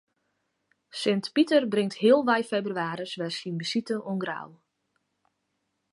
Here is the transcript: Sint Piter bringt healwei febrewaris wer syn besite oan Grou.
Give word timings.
Sint 1.01 1.25
Piter 1.35 1.59
bringt 1.73 1.99
healwei 2.01 2.41
febrewaris 2.51 3.13
wer 3.19 3.33
syn 3.37 3.57
besite 3.61 3.95
oan 4.09 4.19
Grou. 4.23 4.49